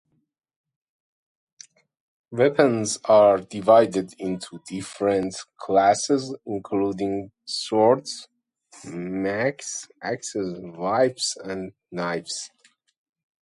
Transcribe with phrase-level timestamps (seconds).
[2.31, 8.27] Weapons are divided into different classes, including swords,
[8.83, 12.49] maces, axes, whips and knives.